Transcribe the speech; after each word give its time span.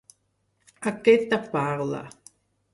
Aquesta 0.93 1.41
parla. 1.53 2.03